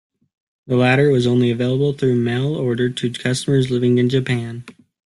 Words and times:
The 0.65 0.77
latter 0.77 1.11
was 1.11 1.27
only 1.27 1.51
available 1.51 1.93
through 1.93 2.15
mail 2.15 2.55
order 2.55 2.89
to 2.89 3.09
customers 3.11 3.69
living 3.69 3.99
in 3.99 4.09
Japan. 4.09 4.63